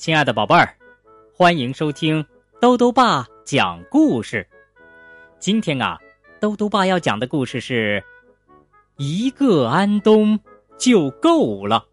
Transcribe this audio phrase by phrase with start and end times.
[0.00, 0.74] 亲爱的宝贝儿，
[1.30, 2.24] 欢迎收听
[2.58, 4.48] 兜兜爸讲故事。
[5.38, 5.98] 今天啊，
[6.40, 8.02] 兜兜爸要讲的故事是
[8.96, 10.40] 一个安东
[10.78, 11.84] 就够了。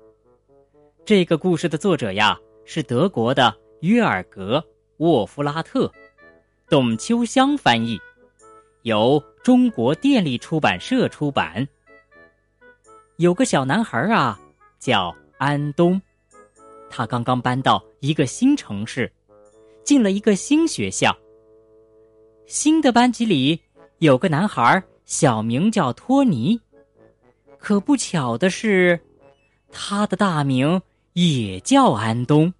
[1.04, 4.58] 这个故事的作者呀是德国的约尔格·
[5.00, 5.92] 沃夫拉特，
[6.70, 8.00] 董秋香翻译，
[8.84, 11.68] 由中国电力出版社出版。
[13.18, 14.39] 有个小男孩啊，
[14.80, 16.02] 叫安东。
[16.89, 19.11] 他刚刚搬到一个新城市，
[19.83, 21.15] 进了一个新学校。
[22.46, 23.60] 新的班级里
[24.00, 26.60] 有个男孩，小名叫托尼。
[27.57, 29.00] 可不巧的是，
[29.71, 30.82] 他的大名
[31.14, 32.53] 也叫安东。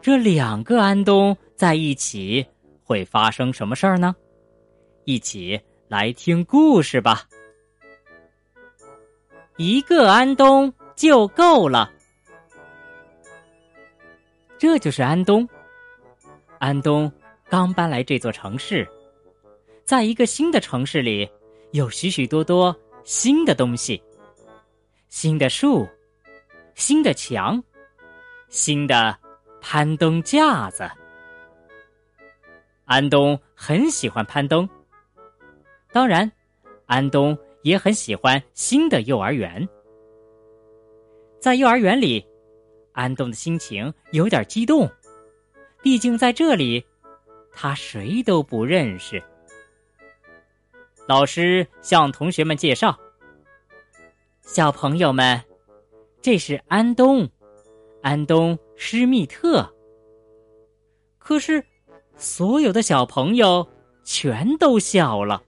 [0.00, 2.44] 这两个安东在一起
[2.82, 4.14] 会发生什么事儿呢？
[5.04, 7.22] 一起来听故事吧。
[9.56, 11.92] 一个安东就够了。
[14.58, 15.46] 这就是安东。
[16.58, 17.10] 安东
[17.48, 18.88] 刚搬来这座城市，
[19.84, 21.28] 在一个新的城市里，
[21.72, 22.74] 有许许多多
[23.04, 24.02] 新的东西：
[25.08, 25.86] 新的树、
[26.74, 27.62] 新的墙、
[28.48, 29.16] 新的
[29.60, 30.88] 攀登架子。
[32.86, 34.68] 安东很喜欢攀登，
[35.92, 36.30] 当然，
[36.86, 39.68] 安东也很喜欢新的幼儿园。
[41.40, 42.24] 在幼儿园里。
[42.94, 44.90] 安东的心情有点激动，
[45.82, 46.86] 毕竟在这里，
[47.52, 49.22] 他谁都不认识。
[51.06, 52.98] 老师向同学们介绍
[54.40, 55.42] ：“小朋友们，
[56.22, 57.28] 这是安东，
[58.00, 59.70] 安东施密特。”
[61.18, 61.62] 可是，
[62.16, 63.68] 所有的小朋友
[64.04, 65.42] 全都笑了。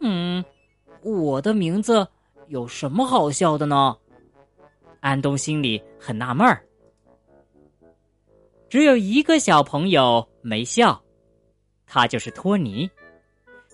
[0.00, 0.44] 嗯，
[1.02, 2.08] 我的名字
[2.48, 3.96] 有什么好笑的呢？
[5.00, 6.62] 安东心里很纳闷儿，
[8.68, 11.02] 只有一个小朋友没笑，
[11.86, 12.88] 他就是托尼，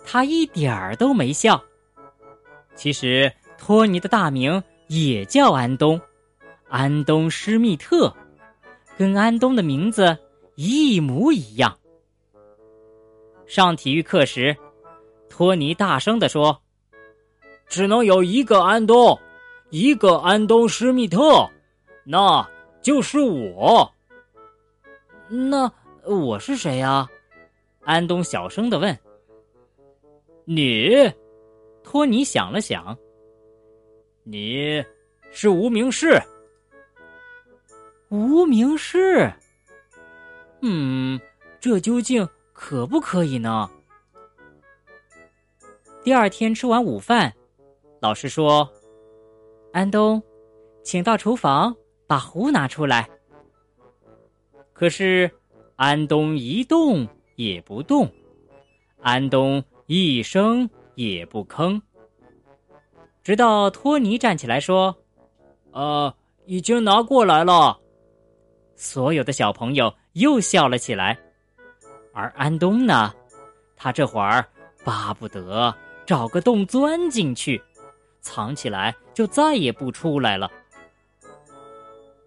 [0.05, 1.63] 他一点儿都没笑。
[2.75, 6.01] 其实托尼的大名也叫安东，
[6.69, 8.15] 安东施密特，
[8.97, 10.17] 跟安东的名字
[10.55, 11.77] 一模一样。
[13.47, 14.57] 上体育课时，
[15.29, 16.63] 托尼大声地说
[17.69, 19.19] ：“只能有一个安东。”
[19.71, 21.49] 一个安东施密特，
[22.05, 22.49] 那
[22.81, 23.93] 就是我。
[25.29, 25.71] 那
[26.05, 27.09] 我是谁呀？
[27.83, 28.97] 安东小声的问。
[30.45, 31.13] 你，
[31.83, 32.97] 托尼想了想。
[34.23, 34.85] 你
[35.33, 36.21] 是无名氏。
[38.09, 39.33] 无名氏。
[40.63, 41.21] 嗯，
[41.61, 43.69] 这究竟可不可以呢？
[46.05, 47.35] 第二天吃完午饭，
[48.01, 48.73] 老师说。
[49.77, 50.23] 安东，
[50.83, 51.77] 请到厨房
[52.07, 53.07] 把壶拿出来。
[54.73, 55.31] 可是，
[55.77, 58.11] 安东一动也不动，
[59.03, 61.79] 安东一声也不吭。
[63.23, 64.97] 直到托尼站起来说
[65.73, 66.15] ：“呃，
[66.47, 67.79] 已经拿过来了。”
[68.77, 71.19] 所有的小朋友又笑了起来。
[72.15, 73.13] 而安东呢，
[73.77, 74.43] 他这会儿
[74.87, 75.75] 巴不得
[76.07, 77.63] 找个洞钻进去。
[78.27, 80.51] 藏起来就再也不出来了，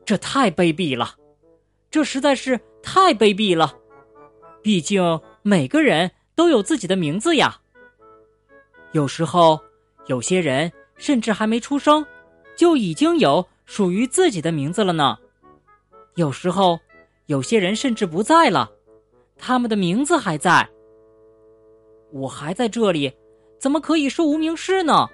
[0.05, 1.15] 这太卑鄙了，
[1.91, 3.75] 这实在是太卑鄙了。
[4.61, 7.59] 毕竟每个人都有自己的名字呀。
[8.93, 9.59] 有时候，
[10.07, 12.05] 有些人甚至还没出生，
[12.55, 15.17] 就已经有属于自己的名字了呢。
[16.15, 16.79] 有时候，
[17.25, 18.71] 有些人甚至不在了，
[19.37, 20.69] 他们的名字还在。
[22.11, 23.13] 我还在这里，
[23.59, 25.09] 怎么可以是无名氏呢？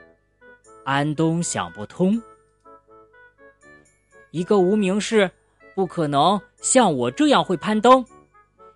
[0.85, 2.21] 安东想不通，
[4.29, 5.29] 一个无名氏
[5.73, 8.05] 不可能像我这样会攀登，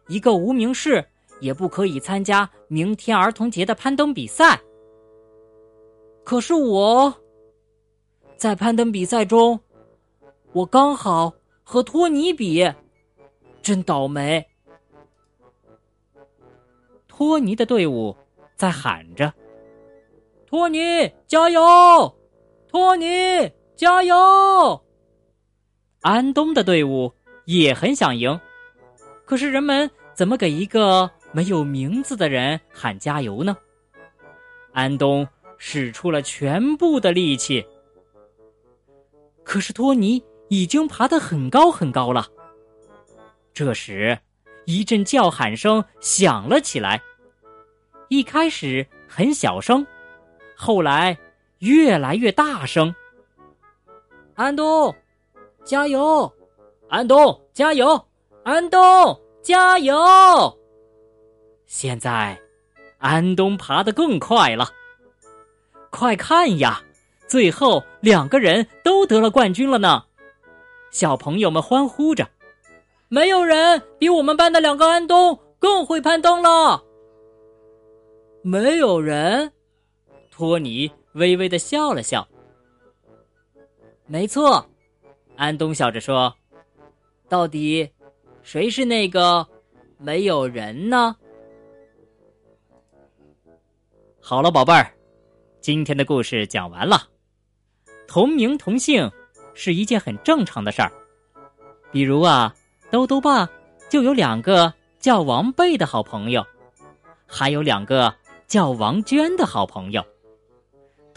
[0.07, 1.07] 一个无名氏
[1.39, 4.59] 也不可以参加明天儿童节的攀登比赛。
[6.23, 7.13] 可是我
[8.35, 9.59] 在攀登比赛中，
[10.51, 11.31] 我刚好
[11.63, 12.67] 和托尼比，
[13.61, 14.43] 真倒霉。
[17.07, 18.17] 托尼的队伍
[18.55, 19.31] 在喊着。
[20.49, 20.79] 托尼，
[21.27, 21.61] 加油！
[22.67, 23.05] 托尼，
[23.75, 24.83] 加油！
[26.01, 27.13] 安东的队伍
[27.45, 28.41] 也很想赢，
[29.25, 33.55] 可是人们怎么给一个没有名字的人喊加油呢？
[34.73, 35.27] 安东
[35.59, 37.63] 使出了全部的力气，
[39.43, 42.25] 可是托尼已经爬得很高很高了。
[43.53, 44.17] 这时，
[44.65, 46.99] 一阵叫喊声响了起来，
[48.07, 49.85] 一开始很小声。
[50.61, 51.17] 后来，
[51.59, 52.93] 越来越大声。
[54.35, 54.93] 安东，
[55.63, 56.29] 加油！
[56.89, 58.05] 安东加油！
[58.43, 59.95] 安东加油！
[61.65, 62.37] 现在，
[62.97, 64.67] 安东爬得更快了。
[65.91, 66.83] 快看呀，
[67.25, 70.03] 最后两个人都得了冠军了呢！
[70.91, 72.27] 小朋友们欢呼着。
[73.07, 76.83] 没有人比我们班的两个安东更会攀登了。
[78.41, 79.53] 没有人，
[80.39, 82.25] 托尼微微的笑了笑。
[84.05, 84.65] 没错，
[85.35, 86.33] 安东笑着说
[87.27, 87.91] ：“到底
[88.41, 89.45] 谁是那个
[89.97, 91.13] 没有人呢？”
[94.23, 94.93] 好了，宝贝儿，
[95.59, 97.09] 今天的故事讲完了。
[98.07, 99.11] 同名同姓
[99.53, 100.89] 是一件很正常的事儿，
[101.91, 102.55] 比如啊，
[102.89, 103.45] 兜兜爸
[103.89, 106.45] 就有两个叫王贝的好朋友，
[107.27, 108.15] 还有两个
[108.47, 110.01] 叫王娟的好朋友。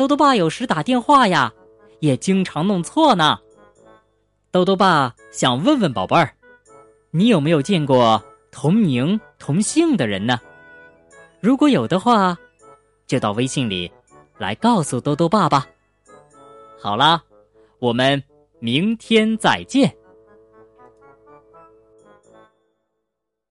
[0.02, 1.52] 兜兜爸有时打电话呀。
[2.00, 3.38] 也经常弄错呢。
[4.50, 6.34] 豆豆爸想问问宝贝儿，
[7.12, 8.20] 你有没有见过
[8.50, 10.40] 同名同姓的人呢？
[11.38, 12.36] 如果有的话，
[13.06, 13.88] 就到微信里
[14.36, 15.64] 来告诉豆豆爸吧。
[16.80, 17.22] 好啦，
[17.78, 18.20] 我们
[18.58, 19.94] 明天再见。